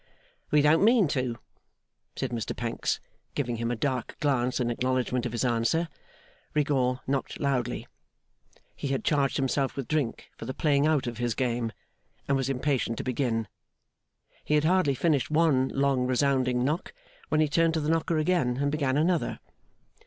[0.49, 1.37] 'We don't mean to,'
[2.15, 2.99] said Mr Pancks.
[3.35, 5.89] Giving him a dark glance in acknowledgment of his answer,
[6.55, 7.85] Rigaud knocked loudly.
[8.75, 11.71] He had charged himself with drink, for the playing out of his game,
[12.27, 13.47] and was impatient to begin.
[14.43, 16.93] He had hardly finished one long resounding knock,
[17.29, 19.37] when he turned to the knocker again and began another.